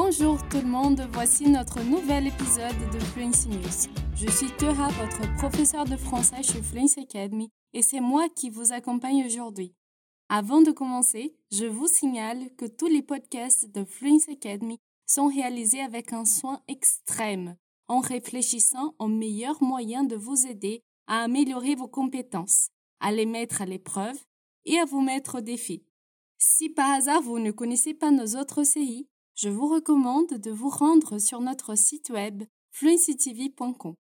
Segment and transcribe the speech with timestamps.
[0.00, 3.90] Bonjour tout le monde, voici notre nouvel épisode de Fluency News.
[4.14, 8.72] Je suis Teura, votre professeur de français chez Fluency Academy, et c'est moi qui vous
[8.72, 9.74] accompagne aujourd'hui.
[10.28, 15.80] Avant de commencer, je vous signale que tous les podcasts de Fluency Academy sont réalisés
[15.80, 17.56] avec un soin extrême,
[17.88, 22.68] en réfléchissant aux meilleurs moyens de vous aider à améliorer vos compétences,
[23.00, 24.16] à les mettre à l'épreuve
[24.64, 25.82] et à vous mettre au défi.
[26.38, 29.08] Si par hasard vous ne connaissez pas nos autres séries,
[29.38, 32.42] je vous recommande de vous rendre sur notre site web
[32.72, 33.94] fluencytv.com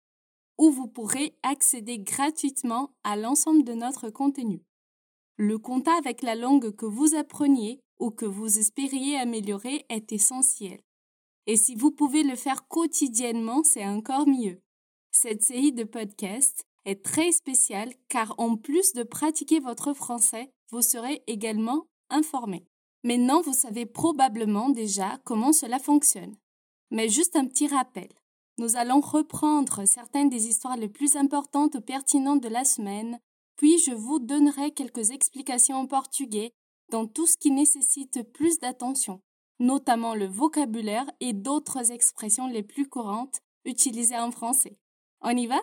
[0.57, 4.63] où vous pourrez accéder gratuitement à l'ensemble de notre contenu.
[5.35, 10.79] Le contact avec la langue que vous appreniez ou que vous espériez améliorer est essentiel.
[11.45, 14.59] Et si vous pouvez le faire quotidiennement, c'est encore mieux.
[15.11, 20.81] Cette série de podcasts est très spéciale car en plus de pratiquer votre français, vous
[20.81, 22.65] serez également informé.
[23.03, 26.35] Maintenant, vous savez probablement déjà comment cela fonctionne.
[26.91, 28.09] Mais juste un petit rappel.
[28.57, 33.19] Nous allons reprendre certaines des histoires les plus importantes ou pertinentes de la semaine,
[33.55, 36.53] puis je vous donnerai quelques explications en portugais
[36.89, 39.21] dans tout ce qui nécessite plus d'attention,
[39.59, 44.77] notamment le vocabulaire et d'autres expressions les plus courantes utilisées en français.
[45.21, 45.59] On y va?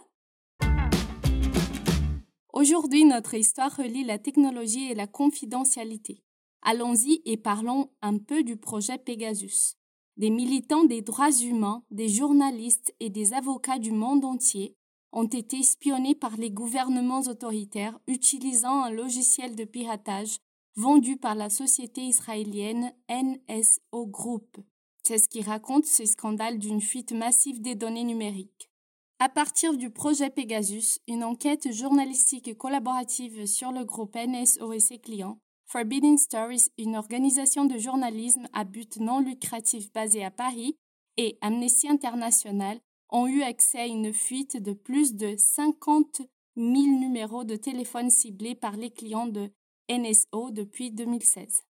[2.53, 6.24] Aujourd'hui, notre histoire relie la technologie et la confidentialité.
[6.67, 9.77] Allons-y et parlons un peu du projet Pegasus.
[10.17, 14.75] Des militants des droits humains, des journalistes et des avocats du monde entier
[15.13, 20.39] ont été espionnés par les gouvernements autoritaires utilisant un logiciel de piratage
[20.75, 24.57] vendu par la société israélienne NSO Group.
[25.03, 28.71] C'est ce qui raconte ce scandale d'une fuite massive des données numériques.
[29.19, 34.99] À partir du projet Pegasus, une enquête journalistique collaborative sur le groupe NSO et ses
[34.99, 40.77] clients Forbidden Stories, une organisation de journalisme à but non lucratif basée à Paris,
[41.17, 46.23] et Amnesty International ont eu accès à une fuite de plus de 50
[46.57, 49.51] 000 numéros de téléphone ciblés par les clients de
[49.91, 51.63] NSO depuis 2016.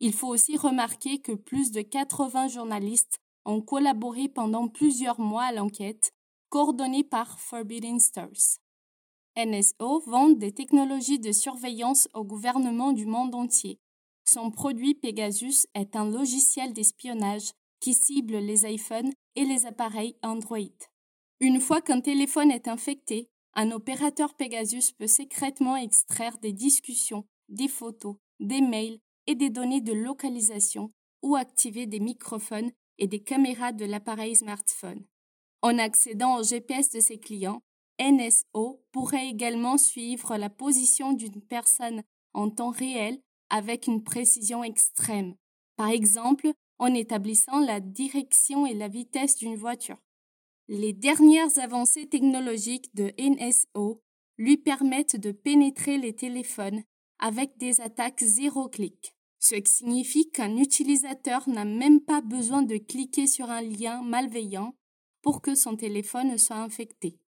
[0.00, 5.52] Il faut aussi remarquer que plus de 80 journalistes ont collaboré pendant plusieurs mois à
[5.52, 6.12] l'enquête,
[6.48, 8.61] coordonnée par Forbidden Stories.
[9.36, 13.78] NSO vend des technologies de surveillance au gouvernement du monde entier.
[14.24, 17.50] Son produit Pegasus est un logiciel d'espionnage
[17.80, 20.58] qui cible les iPhones et les appareils Android.
[21.40, 27.68] Une fois qu'un téléphone est infecté, un opérateur Pegasus peut secrètement extraire des discussions, des
[27.68, 33.72] photos, des mails et des données de localisation ou activer des microphones et des caméras
[33.72, 35.04] de l'appareil smartphone.
[35.62, 37.62] En accédant au GPS de ses clients,
[38.00, 42.02] NSO pourrait également suivre la position d'une personne
[42.34, 43.20] en temps réel
[43.50, 45.34] avec une précision extrême,
[45.76, 49.98] par exemple en établissant la direction et la vitesse d'une voiture.
[50.68, 54.02] Les dernières avancées technologiques de NSO
[54.38, 56.82] lui permettent de pénétrer les téléphones
[57.18, 62.78] avec des attaques zéro clic, ce qui signifie qu'un utilisateur n'a même pas besoin de
[62.78, 64.74] cliquer sur un lien malveillant
[65.20, 67.21] pour que son téléphone soit infecté.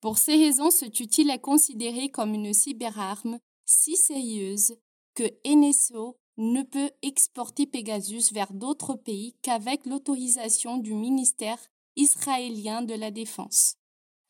[0.00, 4.76] Pour ces raisons, cet outil est considéré comme une cyberarme si sérieuse
[5.14, 11.58] que NSO ne peut exporter Pegasus vers d'autres pays qu'avec l'autorisation du ministère
[11.96, 13.76] israélien de la Défense.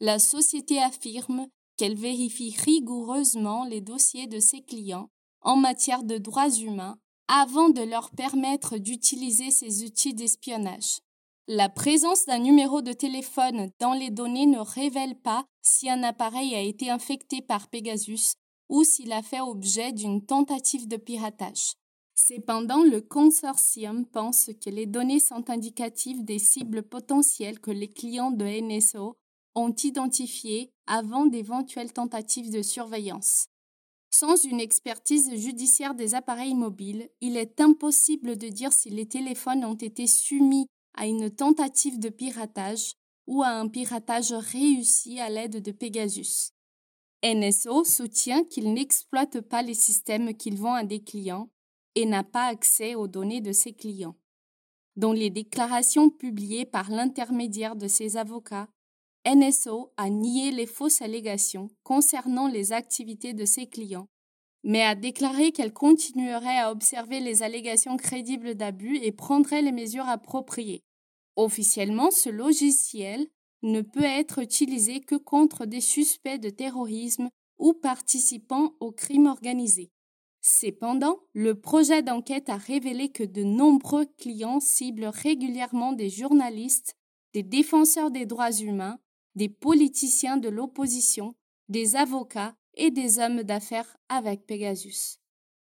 [0.00, 5.10] La société affirme qu'elle vérifie rigoureusement les dossiers de ses clients
[5.40, 11.00] en matière de droits humains avant de leur permettre d'utiliser ces outils d'espionnage.
[11.48, 16.56] La présence d'un numéro de téléphone dans les données ne révèle pas si un appareil
[16.56, 18.34] a été infecté par Pegasus
[18.68, 21.74] ou s'il a fait objet d'une tentative de piratage.
[22.16, 28.32] Cependant, le consortium pense que les données sont indicatives des cibles potentielles que les clients
[28.32, 29.16] de NSO
[29.54, 33.46] ont identifiées avant d'éventuelles tentatives de surveillance.
[34.10, 39.64] Sans une expertise judiciaire des appareils mobiles, il est impossible de dire si les téléphones
[39.64, 40.66] ont été soumis
[40.96, 42.94] à une tentative de piratage
[43.26, 46.52] ou à un piratage réussi à l'aide de Pegasus.
[47.24, 51.48] NSO soutient qu'il n'exploite pas les systèmes qu'il vend à des clients
[51.94, 54.16] et n'a pas accès aux données de ses clients.
[54.96, 58.68] Dans les déclarations publiées par l'intermédiaire de ses avocats,
[59.26, 64.08] NSO a nié les fausses allégations concernant les activités de ses clients,
[64.62, 70.08] mais a déclaré qu'elle continuerait à observer les allégations crédibles d'abus et prendrait les mesures
[70.08, 70.85] appropriées.
[71.36, 73.26] Officiellement, ce logiciel
[73.62, 77.28] ne peut être utilisé que contre des suspects de terrorisme
[77.58, 79.90] ou participants au crime organisé.
[80.40, 86.96] Cependant, le projet d'enquête a révélé que de nombreux clients ciblent régulièrement des journalistes,
[87.34, 88.98] des défenseurs des droits humains,
[89.34, 91.34] des politiciens de l'opposition,
[91.68, 95.18] des avocats et des hommes d'affaires avec Pegasus.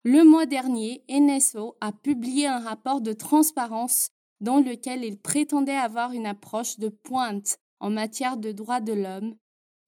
[0.05, 6.13] Le mois dernier, NSO a publié un rapport de transparence dans lequel il prétendait avoir
[6.13, 9.37] une approche de pointe en matière de droits de l'homme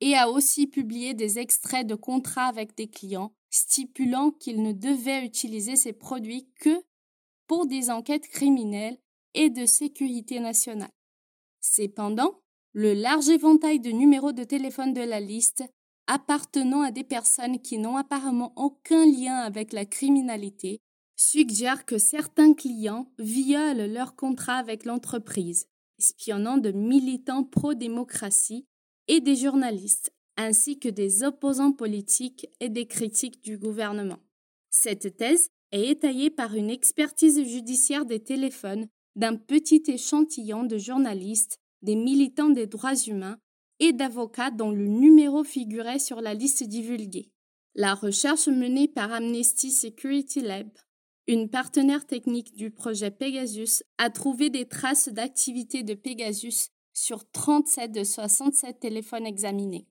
[0.01, 5.25] et a aussi publié des extraits de contrats avec des clients stipulant qu'il ne devait
[5.25, 6.83] utiliser ces produits que
[7.47, 8.99] pour des enquêtes criminelles
[9.35, 10.91] et de sécurité nationale.
[11.61, 12.41] Cependant,
[12.73, 15.65] le large éventail de numéros de téléphone de la liste
[16.07, 20.81] appartenant à des personnes qui n'ont apparemment aucun lien avec la criminalité
[21.21, 25.67] suggère que certains clients violent leur contrat avec l'entreprise,
[25.99, 28.65] espionnant de militants pro-démocratie
[29.07, 34.21] et des journalistes, ainsi que des opposants politiques et des critiques du gouvernement.
[34.71, 41.59] Cette thèse est étayée par une expertise judiciaire des téléphones d'un petit échantillon de journalistes,
[41.83, 43.37] des militants des droits humains
[43.79, 47.31] et d'avocats dont le numéro figurait sur la liste divulguée.
[47.75, 50.71] La recherche menée par Amnesty Security Lab,
[51.31, 57.93] une partenaire technique du projet Pegasus, a trouvé des traces d'activité de Pegasus sur 37
[57.93, 59.87] de 67 téléphones examinés.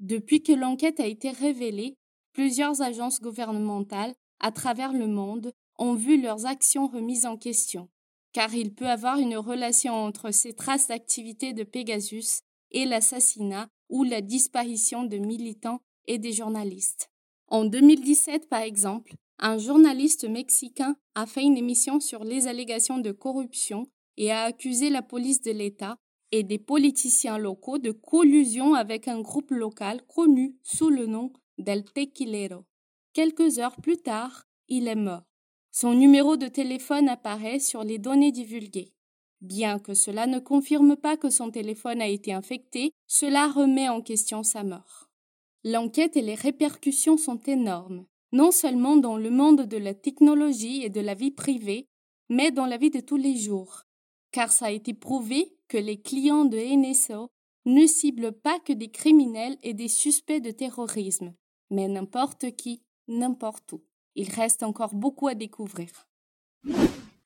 [0.00, 1.96] Depuis que l'enquête a été révélée,
[2.34, 7.88] plusieurs agences gouvernementales à travers le monde ont vu leurs actions remises en question,
[8.34, 14.04] car il peut avoir une relation entre ces traces d'activité de Pegasus et l'assassinat ou
[14.04, 17.08] la disparition de militants et des journalistes.
[17.48, 23.12] En 2017, par exemple, un journaliste mexicain a fait une émission sur les allégations de
[23.12, 23.86] corruption
[24.16, 25.96] et a accusé la police de l'État
[26.30, 31.84] et des politiciens locaux de collusion avec un groupe local connu sous le nom del
[31.84, 32.64] Tequilero.
[33.12, 35.24] Quelques heures plus tard, il est mort.
[35.70, 38.92] Son numéro de téléphone apparaît sur les données divulguées.
[39.40, 44.00] Bien que cela ne confirme pas que son téléphone a été infecté, cela remet en
[44.00, 45.10] question sa mort.
[45.64, 50.90] L'enquête et les répercussions sont énormes, non seulement dans le monde de la technologie et
[50.90, 51.86] de la vie privée,
[52.28, 53.82] mais dans la vie de tous les jours,
[54.32, 57.28] car ça a été prouvé que les clients de NSO
[57.66, 61.34] ne ciblent pas que des criminels et des suspects de terrorisme,
[61.70, 63.82] mais n'importe qui, n'importe où.
[64.14, 65.90] Il reste encore beaucoup à découvrir.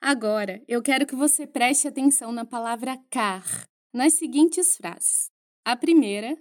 [0.01, 5.31] Agora, eu quero que você preste atenção na palavra car, nas seguintes frases.
[5.65, 6.37] A primeira,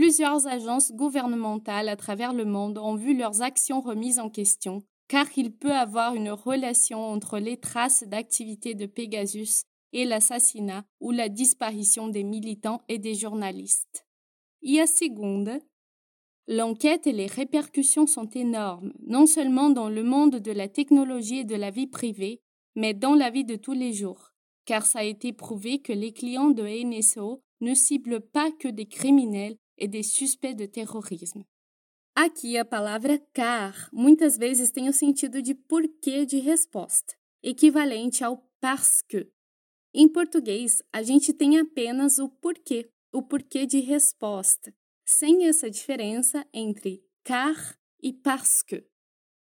[0.00, 5.26] plusieurs agences gouvernementales à travers le monde ont vu leurs actions remises en question, car
[5.36, 11.28] il peut avoir une relation entre les traces d'activité de Pegasus et l'assassinat ou la
[11.28, 14.06] disparition des militants et des journalistes.
[14.62, 15.58] Et a segunda,
[16.48, 21.44] l'enquête et les répercussions sont énormes, non seulement dans le monde de la technologie et
[21.44, 22.40] de la vie privée,
[22.74, 24.32] mais dans la vie de tous les jours,
[24.64, 28.86] car ça a été prouvé que les clients de NSO ne ciblent pas que des
[28.86, 31.46] criminels e des suspects de terrorisme.
[32.14, 38.36] Aqui a palavra car muitas vezes tem o sentido de porquê de resposta, equivalente ao
[38.60, 39.32] parce que,
[39.92, 44.72] Em português, a gente tem apenas o porquê, o porquê de resposta,
[45.04, 48.86] sem essa diferença entre car e parce que.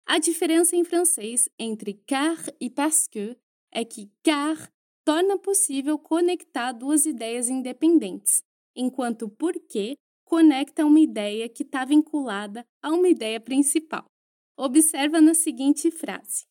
[0.06, 3.36] A diferença em francês entre car e parce que
[3.70, 4.72] é que car
[5.04, 8.42] torna possível conectar duas ideias independentes,
[8.74, 9.96] enquanto porquê
[10.32, 14.06] conecta uma ideia que está vinculada a uma ideia principal.
[14.56, 16.46] Observa na seguinte frase: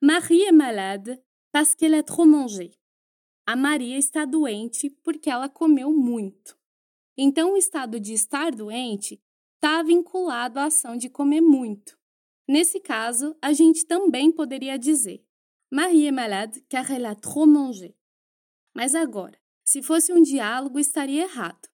[0.00, 1.20] Marie est malade
[1.50, 2.70] parce qu'elle a trop mangé.
[3.44, 6.56] A Maria está doente porque ela comeu muito.
[7.16, 9.20] Então, o estado de estar doente
[9.56, 11.98] está vinculado à ação de comer muito.
[12.46, 15.26] Nesse caso, a gente também poderia dizer
[15.72, 17.96] Marie est malade car elle a trop mangé.
[18.72, 21.68] Mas agora, se fosse um diálogo, estaria errado.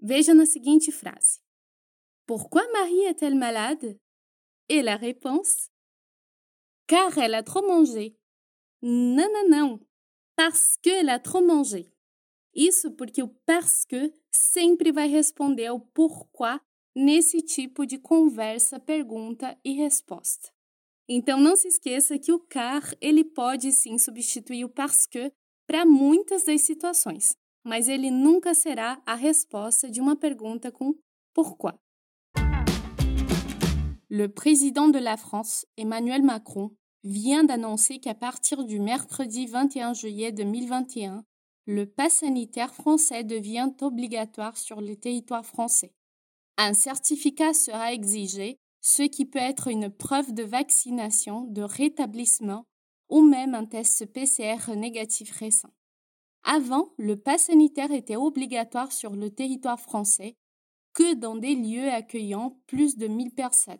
[0.00, 1.40] Veja na seguinte frase:
[2.26, 3.98] Pourquoi Marie est-elle malade?
[4.68, 5.70] Et la réponse:
[6.86, 8.16] Car elle a trop mangé.
[8.82, 9.90] Não, não, não
[10.40, 11.92] parce qu'elle a trop mangé.
[12.54, 16.58] Isso porque o parce que sempre vai responder ao pourquoi
[16.96, 20.50] nesse tipo de conversa, pergunta e resposta.
[21.06, 25.30] Então não se esqueça que o car ele pode sim substituir o parce que
[25.66, 30.94] para muitas das situações, mas ele nunca será a resposta de uma pergunta com
[31.32, 31.78] pourquoi.
[34.08, 36.72] Le président de la France, Emmanuel Macron,
[37.04, 41.24] vient d'annoncer qu'à partir du mercredi 21 juillet 2021,
[41.66, 45.94] le pass sanitaire français devient obligatoire sur le territoire français.
[46.58, 52.66] Un certificat sera exigé ce qui peut être une preuve de vaccination, de rétablissement
[53.08, 55.70] ou même un test PCR négatif récent.
[56.44, 60.36] Avant, le pass sanitaire était obligatoire sur le territoire français
[60.94, 63.78] que dans des lieux accueillant plus de 1000 personnes.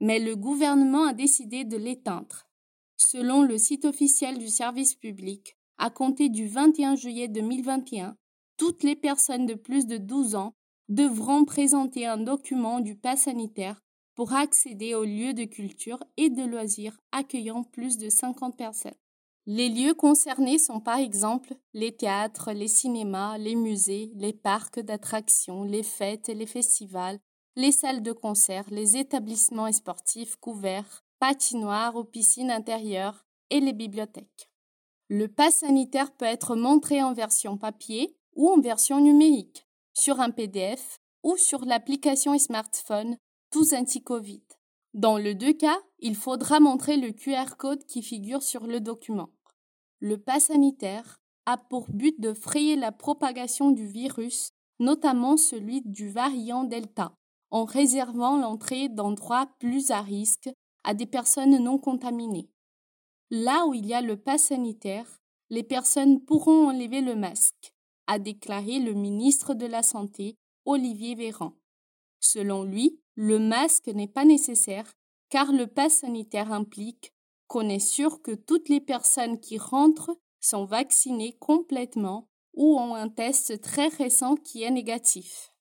[0.00, 2.48] Mais le gouvernement a décidé de l'éteindre.
[2.96, 8.16] Selon le site officiel du service public, à compter du 21 juillet 2021,
[8.56, 10.54] toutes les personnes de plus de 12 ans
[10.88, 13.80] devront présenter un document du pass sanitaire
[14.14, 18.92] pour accéder aux lieux de culture et de loisirs accueillant plus de 50 personnes.
[19.50, 25.64] Les lieux concernés sont par exemple les théâtres, les cinémas, les musées, les parcs d'attractions,
[25.64, 27.18] les fêtes et les festivals,
[27.56, 34.50] les salles de concert, les établissements sportifs couverts, patinoires ou piscines intérieures et les bibliothèques.
[35.08, 40.28] Le pass sanitaire peut être montré en version papier ou en version numérique, sur un
[40.28, 43.16] PDF ou sur l'application smartphone
[43.50, 44.42] tous anti-Covid.
[44.92, 49.30] Dans le deux cas, il faudra montrer le QR code qui figure sur le document.
[50.00, 56.08] Le pass sanitaire a pour but de frayer la propagation du virus, notamment celui du
[56.08, 57.14] variant Delta,
[57.50, 60.50] en réservant l'entrée d'endroits plus à risque
[60.84, 62.48] à des personnes non contaminées.
[63.30, 67.74] Là où il y a le pass sanitaire, les personnes pourront enlever le masque,
[68.06, 71.54] a déclaré le ministre de la Santé, Olivier Véran.
[72.20, 74.92] Selon lui, le masque n'est pas nécessaire
[75.30, 77.12] car le pass sanitaire implique
[77.48, 83.08] qu'on est sûr que toutes les personnes qui rentrent sont vaccinées complètement ou ont un
[83.08, 85.52] test très récent qui est négatif.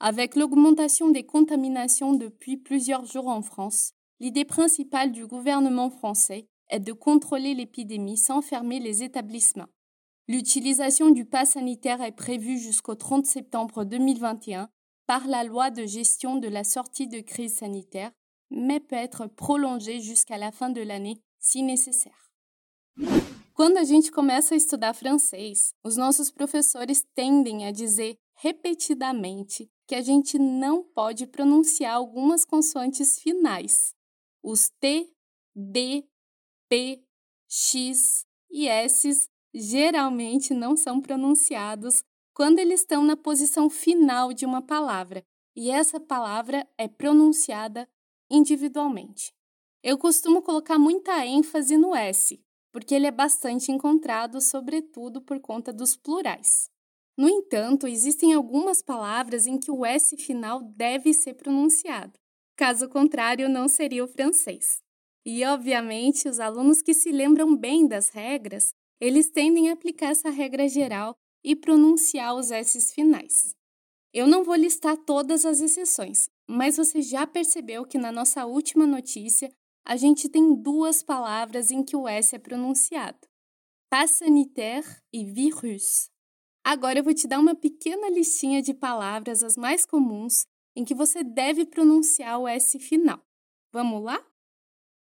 [0.00, 6.80] Avec l'augmentation des contaminations depuis plusieurs jours en France, l'idée principale du gouvernement français est
[6.80, 9.68] de contrôler l'épidémie sans fermer les établissements.
[10.28, 14.68] L'utilisation du pass sanitaire est prévue jusqu'au 30 septembre 2021
[15.06, 18.12] par la loi de gestion de la sortie de crise sanitaire,
[18.50, 22.18] mais peut être prolongée jusqu'à la fin de l'année se necessário.
[23.54, 29.94] Quando a gente começa a estudar francês, os nossos professores tendem a dizer repetidamente que
[29.94, 33.94] a gente não pode pronunciar algumas consoantes finais.
[34.42, 35.12] Os T,
[35.54, 36.08] D,
[36.68, 37.04] P,
[37.48, 42.02] X e S geralmente não são pronunciados
[42.32, 45.22] quando eles estão na posição final de uma palavra,
[45.54, 47.86] e essa palavra é pronunciada
[48.30, 49.32] individualmente.
[49.82, 52.40] Eu costumo colocar muita ênfase no S,
[52.72, 56.70] porque ele é bastante encontrado, sobretudo por conta dos plurais.
[57.16, 62.18] No entanto, existem algumas palavras em que o S final deve ser pronunciado.
[62.56, 64.80] Caso contrário, não seria o francês.
[65.24, 70.30] E, obviamente, os alunos que se lembram bem das regras, eles tendem a aplicar essa
[70.30, 73.54] regra geral e pronunciar os S's finais.
[74.12, 78.86] Eu não vou listar todas as exceções, mas você já percebeu que na nossa última
[78.86, 79.52] notícia
[79.84, 83.18] a gente tem duas palavras em que o S é pronunciado:
[83.88, 86.10] pass sanitaire e virus.
[86.64, 90.94] Agora eu vou te dar uma pequena listinha de palavras, as mais comuns, em que
[90.94, 93.20] você deve pronunciar o S final.
[93.72, 94.22] Vamos lá?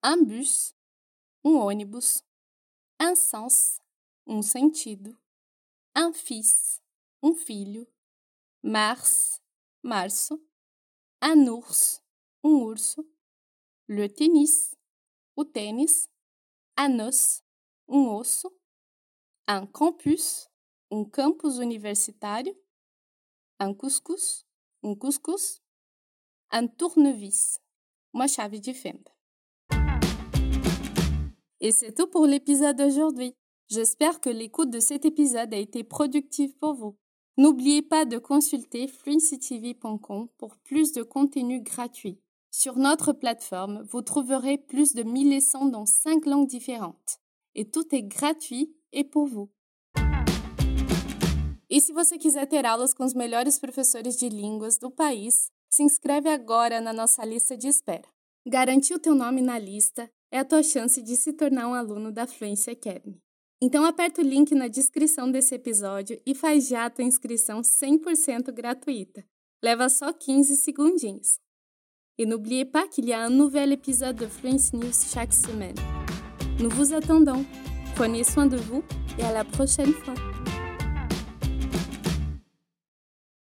[0.04, 0.74] Un bus,
[1.44, 2.24] um ônibus.
[3.00, 3.80] Un sens,
[4.26, 5.16] um sentido
[5.96, 6.82] un fils,
[7.24, 7.88] um filho,
[8.62, 9.42] mars,
[9.82, 10.38] março,
[11.22, 12.02] un ours,
[12.44, 13.06] um urso,
[13.88, 14.76] le tennis,
[15.36, 16.10] o tênis,
[16.78, 17.44] un os,
[17.88, 18.52] um osso,
[19.48, 20.50] un campus,
[20.92, 22.56] um campus universitário,
[23.60, 24.46] un couscous,
[24.84, 25.62] um cuscuz,
[26.52, 27.60] un tournevis,
[28.14, 29.12] uma chave de fenda.
[31.62, 33.34] Et c'est tout pour l'épisode d'aujourd'hui.
[33.68, 36.98] J'espère que l'écoute de cet épisode a été productive pour vous.
[37.38, 42.18] N'oubliez pas de consulter fluencytv.com pour plus de contenu gratuit.
[42.50, 47.20] Sur notre plateforme, vous trouverez plus de 1000 leçons dans 5 langues différentes.
[47.54, 49.50] Et tout est gratuit et pour vous.
[51.70, 55.84] E se você quiser ter aulas com os melhores professores de línguas do país, se
[55.84, 58.08] inscreve agora na nossa lista de espera.
[58.48, 62.14] Garantir o teu nome na lista é a tua chance de se tornar um aluno
[62.14, 63.25] da Fluency Academy.
[63.66, 68.52] Então aperta o link na descrição desse episódio e faz já a tua inscrição 100%
[68.52, 69.26] gratuita.
[69.60, 71.40] Leva só 15 segundinhos.
[72.16, 75.74] Et n'oubliez pas qu'il y a un nouvel épisode de Fluence News chaque semaine.
[76.60, 77.44] Nous vous attendons.
[77.96, 78.84] Prenez soin de vous
[79.18, 80.35] et à la prochaine fois.